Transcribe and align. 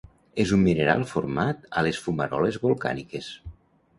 És 0.43 0.53
un 0.55 0.61
mineral 0.67 1.03
format 1.11 1.69
a 1.81 1.83
les 1.87 1.99
fumaroles 2.05 2.57
volcàniques. 2.65 3.29